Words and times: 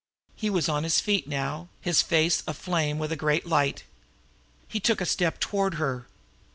He 0.35 0.49
was 0.49 0.67
on 0.67 0.81
his 0.81 0.99
feet 0.99 1.27
now, 1.27 1.67
his 1.79 2.01
face 2.01 2.41
aflame 2.47 2.97
with 2.97 3.11
a 3.11 3.15
great 3.15 3.45
light. 3.45 3.83
He 4.67 4.79
took 4.79 4.99
a 4.99 5.05
step 5.05 5.39
toward 5.39 5.75
her. 5.75 6.07